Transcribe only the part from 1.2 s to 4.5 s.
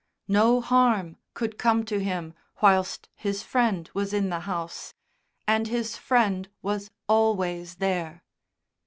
could come to him whilst his Friend was in the